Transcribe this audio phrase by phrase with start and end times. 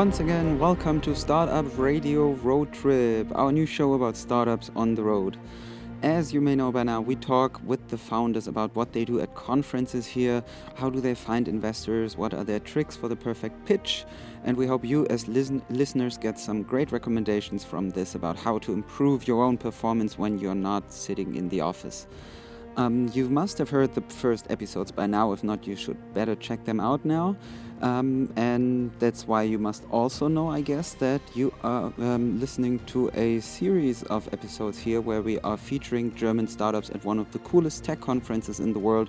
[0.00, 5.02] once again, welcome to Startup Radio Road Trip, our new show about startups on the
[5.02, 5.36] road.
[6.02, 9.20] As you may know by now, we talk with the founders about what they do
[9.20, 10.42] at conferences here,
[10.74, 14.06] how do they find investors, what are their tricks for the perfect pitch,
[14.44, 18.56] and we hope you, as listen- listeners, get some great recommendations from this about how
[18.60, 22.06] to improve your own performance when you're not sitting in the office.
[22.78, 25.32] Um, you must have heard the first episodes by now.
[25.32, 27.36] If not, you should better check them out now.
[27.82, 32.78] Um, and that's why you must also know, I guess, that you are um, listening
[32.86, 37.30] to a series of episodes here where we are featuring German startups at one of
[37.32, 39.08] the coolest tech conferences in the world,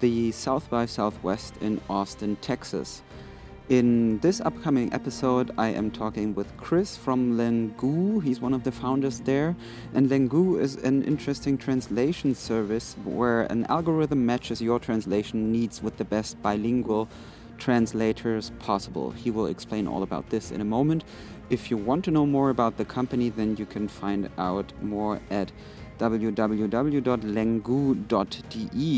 [0.00, 3.02] the South by Southwest in Austin, Texas.
[3.68, 8.22] In this upcoming episode, I am talking with Chris from Lengoo.
[8.22, 9.56] He's one of the founders there.
[9.94, 15.96] And Lengoo is an interesting translation service where an algorithm matches your translation needs with
[15.96, 17.08] the best bilingual
[17.62, 19.12] translators possible.
[19.12, 21.04] He will explain all about this in a moment.
[21.48, 25.20] If you want to know more about the company, then you can find out more
[25.30, 25.52] at
[25.98, 26.64] www.lengoo.de.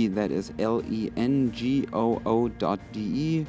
[0.08, 3.46] That is L E N G O O.de.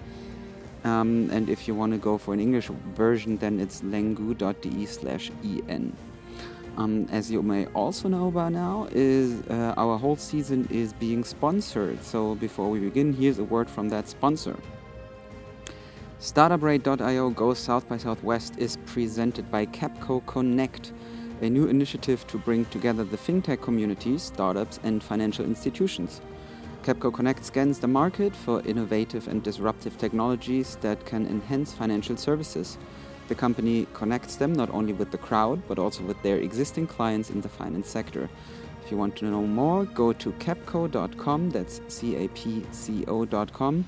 [0.84, 5.32] Um, and if you want to go for an English version, then it's lengoo.de slash
[5.70, 5.94] en.
[6.78, 11.24] Um, as you may also know by now, is uh, our whole season is being
[11.24, 12.04] sponsored.
[12.04, 14.58] So before we begin, here's a word from that sponsor.
[16.20, 20.94] Startuprad.io Goes South by Southwest is presented by Capco Connect,
[21.42, 26.22] a new initiative to bring together the fintech community, startups, and financial institutions.
[26.84, 32.78] Capco Connect scans the market for innovative and disruptive technologies that can enhance financial services.
[33.28, 37.30] The company connects them not only with the crowd, but also with their existing clients
[37.30, 38.30] in the finance sector.
[38.86, 43.86] If you want to know more, go to capco.com, that's C A P C O.com,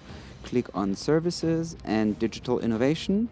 [0.47, 3.28] click on Services and Digital Innovation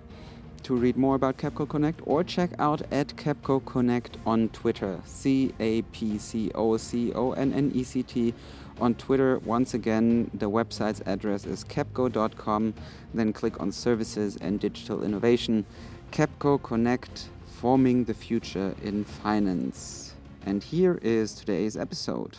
[0.63, 5.53] to read more about Capco Connect, or check out at Capco Connect on Twitter, C
[5.59, 8.33] A P C O C O N N E C T
[8.81, 9.37] on Twitter.
[9.39, 12.73] Once again, the website's address is capco.com.
[13.13, 15.65] Then click on Services and Digital Innovation.
[16.11, 20.15] Capco Connect, forming the future in finance.
[20.45, 22.37] And here is today's episode.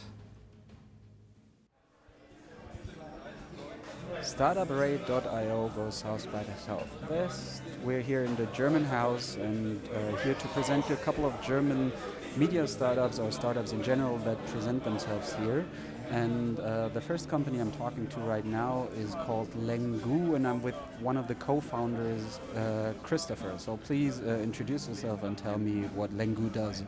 [4.26, 7.62] Startuprad.io goes south by the southwest.
[7.84, 11.40] We're here in the German house and uh, here to present you a couple of
[11.40, 11.92] German
[12.36, 15.64] media startups or startups in general that present themselves here.
[16.10, 20.60] And uh, the first company I'm talking to right now is called Lengoo, and I'm
[20.60, 23.54] with one of the co-founders, uh, Christopher.
[23.58, 26.82] So please uh, introduce yourself and tell me what Lengoo does.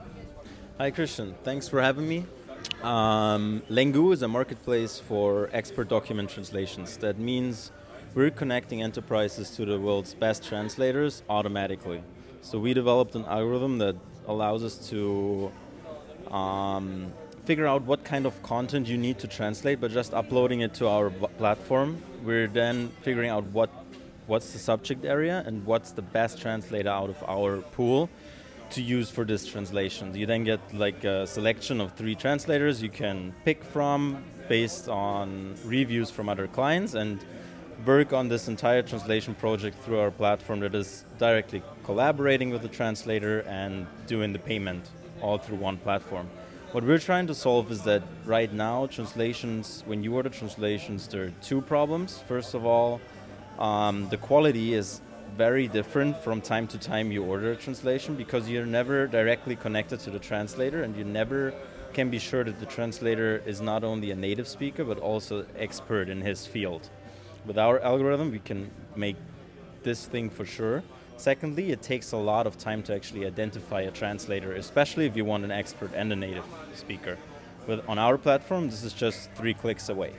[0.79, 1.37] Hi, Christian.
[1.45, 2.25] Thanks for having me.
[2.83, 6.97] Um, Lengoo is a marketplace for expert document translations.
[6.99, 7.73] That means
[8.15, 12.03] we're connecting enterprises to the world's best translators automatically.
[12.41, 13.97] So we developed an algorithm that
[14.27, 15.51] allows us to
[16.31, 17.13] um,
[17.45, 20.87] figure out what kind of content you need to translate by just uploading it to
[20.87, 22.01] our platform.
[22.23, 23.71] We're then figuring out what
[24.27, 28.11] what's the subject area and what's the best translator out of our pool
[28.71, 30.15] to use for this translation.
[30.15, 35.55] You then get like a selection of three translators you can pick from based on
[35.65, 37.25] reviews from other clients and
[37.85, 42.69] work on this entire translation project through our platform that is directly collaborating with the
[42.69, 44.91] translator and doing the payment
[45.21, 46.29] all through one platform.
[46.73, 51.25] What we're trying to solve is that right now, translations, when you order translations, there
[51.25, 52.19] are two problems.
[52.29, 53.01] First of all,
[53.59, 55.01] um, the quality is
[55.39, 60.01] very different from time to time you order a translation because you're never directly connected
[60.01, 61.55] to the translator and you never
[61.93, 66.09] can be sure that the translator is not only a native speaker but also expert
[66.09, 66.91] in his field.
[67.47, 69.15] With our algorithm, we can make
[69.85, 70.83] this thing for sure.
[71.17, 75.25] Secondly, it takes a lot of time to actually identify a translator, especially if you
[75.25, 77.17] want an expert and a native speaker.
[77.65, 80.15] But on our platform, this is just three clicks away.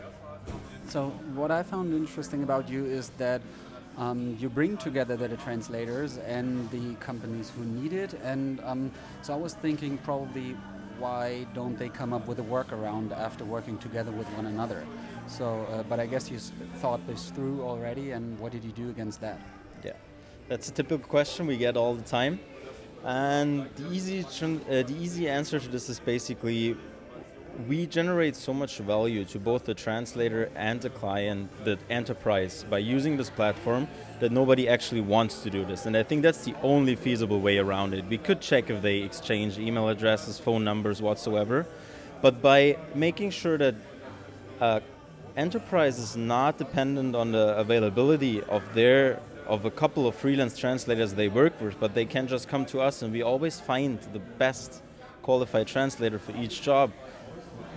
[0.87, 3.41] So, what I found interesting about you is that
[3.97, 8.13] um, you bring together the, translators and the companies who need it.
[8.23, 8.91] And um,
[9.21, 10.55] so I was thinking probably
[10.99, 14.85] why don't they come up with a workaround after working together with one another?
[15.27, 16.39] So, uh, but I guess you
[16.77, 19.39] thought this through already, and what did you do against that?
[19.83, 19.93] Yeah,
[20.47, 22.39] that's a typical question we get all the time.
[23.05, 26.75] And the easy, uh, the easy answer to this is basically
[27.67, 32.77] we generate so much value to both the translator and the client, the enterprise, by
[32.77, 33.87] using this platform
[34.19, 35.85] that nobody actually wants to do this.
[35.85, 38.05] And I think that's the only feasible way around it.
[38.05, 41.65] We could check if they exchange email addresses, phone numbers, whatsoever.
[42.21, 43.75] But by making sure that
[44.59, 44.79] uh,
[45.35, 51.15] enterprise is not dependent on the availability of their of a couple of freelance translators
[51.15, 54.19] they work with, but they can just come to us and we always find the
[54.19, 54.83] best
[55.23, 56.91] qualified translator for each job.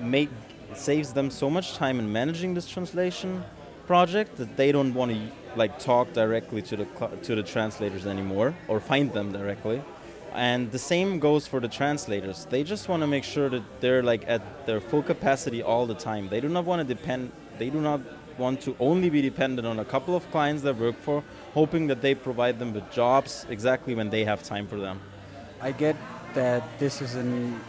[0.00, 0.30] Make
[0.74, 3.44] saves them so much time in managing this translation
[3.86, 5.20] project that they don't want to
[5.56, 6.86] like talk directly to the
[7.22, 9.82] to the translators anymore or find them directly.
[10.34, 12.46] And the same goes for the translators.
[12.46, 15.94] They just want to make sure that they're like at their full capacity all the
[15.94, 16.28] time.
[16.28, 17.32] They do not want to depend.
[17.58, 18.00] They do not
[18.38, 22.00] want to only be dependent on a couple of clients they work for, hoping that
[22.00, 25.00] they provide them with jobs exactly when they have time for them.
[25.60, 25.96] I get
[26.32, 27.60] that this is an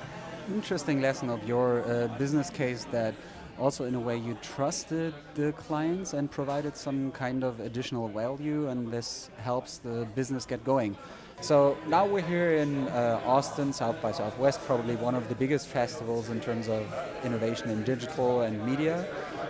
[0.47, 3.13] interesting lesson of your uh, business case that
[3.59, 8.67] also in a way you trusted the clients and provided some kind of additional value
[8.69, 10.97] and this helps the business get going.
[11.41, 15.67] So now we're here in uh, austin south by southwest probably one of the biggest
[15.67, 16.81] festivals in terms of
[17.23, 19.05] innovation in digital and media.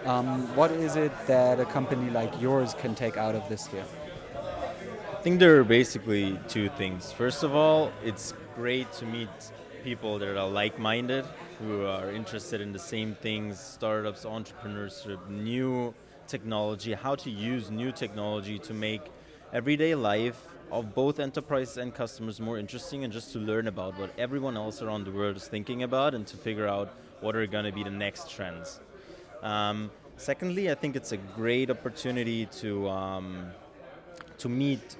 [0.06, 3.86] Um, what is it that a company like yours can take out of this year?
[5.12, 7.12] I think there are basically two things.
[7.12, 9.30] First of all it's great to meet
[9.84, 11.26] people that are like-minded
[11.60, 15.94] who are interested in the same things startups entrepreneurship new
[16.28, 19.02] technology how to use new technology to make
[19.52, 20.42] everyday life
[20.72, 24.82] of both enterprises and customers more interesting and just to learn about what everyone else
[24.82, 27.84] around the world is thinking about and to figure out what are going to be
[27.84, 28.80] the next trends.
[29.42, 33.48] Um, secondly i think it's a great opportunity to um,
[34.38, 34.96] to meet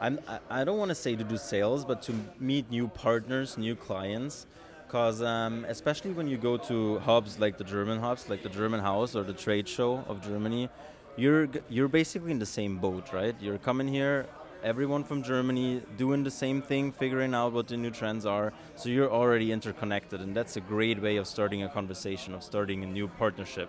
[0.00, 0.20] I'm,
[0.50, 4.46] I don't want to say to do sales, but to meet new partners, new clients.
[4.86, 8.80] Because um, especially when you go to hubs like the German hubs, like the German
[8.80, 10.68] House or the trade show of Germany,
[11.16, 13.34] you're you're basically in the same boat, right?
[13.40, 14.26] You're coming here,
[14.62, 18.52] everyone from Germany doing the same thing, figuring out what the new trends are.
[18.76, 22.84] So you're already interconnected, and that's a great way of starting a conversation, of starting
[22.84, 23.68] a new partnership.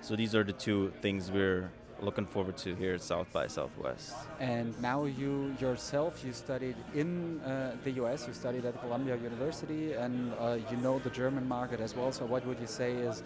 [0.00, 1.70] So these are the two things we're
[2.02, 4.14] looking forward to here at South by Southwest.
[4.40, 9.92] And now you yourself, you studied in uh, the US, you studied at Columbia University,
[9.92, 12.12] and uh, you know the German market as well.
[12.12, 13.22] So what would you say is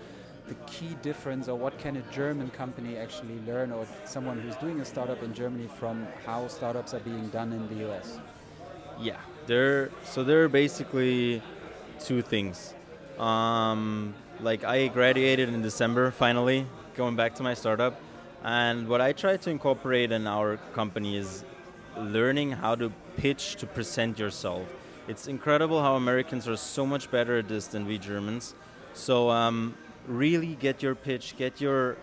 [0.46, 4.80] the key difference, or what can a German company actually learn, or someone who's doing
[4.80, 8.18] a startup in Germany from how startups are being done in the US?
[9.00, 9.90] Yeah, there.
[10.04, 11.42] So there are basically
[11.98, 12.74] two things.
[13.18, 18.00] Um, like I graduated in December, finally going back to my startup
[18.46, 21.44] and what I try to incorporate in our company is
[21.98, 24.72] learning how to pitch to present yourself.
[25.08, 28.54] It's incredible how Americans are so much better at this than we Germans.
[28.94, 29.76] So um,
[30.06, 31.96] really get your pitch, get your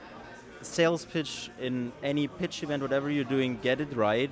[0.61, 4.29] sales pitch in any pitch event, whatever you're doing, get it right.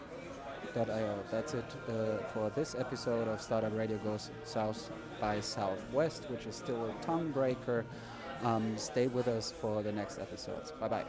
[0.75, 1.19] .io.
[1.31, 4.91] That's it uh, for this episode of Startuprad.io Goes South
[5.21, 7.85] by Southwest, which is still a tongue breaker.
[8.43, 10.73] Um, stay with us for the next episodes.
[10.73, 11.05] Bye bye.